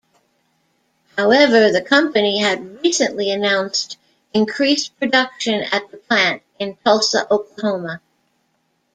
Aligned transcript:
However, 1.15 1.71
the 1.71 1.79
company 1.79 2.39
had 2.39 2.81
recently 2.83 3.29
announced 3.29 3.99
increased 4.33 4.99
production 4.99 5.61
at 5.71 5.91
the 5.91 5.97
plant 5.97 6.41
in 6.57 6.75
Tulsa, 6.83 7.31
Oklahoma. 7.31 8.01